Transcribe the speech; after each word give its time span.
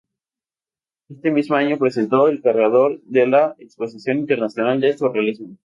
Ese 1.09 1.29
mismo 1.29 1.55
año 1.57 1.77
presentó 1.77 2.27
"El 2.27 2.41
Cargador" 2.41 2.99
en 3.13 3.29
la 3.29 3.55
Exposición 3.59 4.17
Internacional 4.17 4.81
de 4.81 4.97
Surrealismo. 4.97 5.57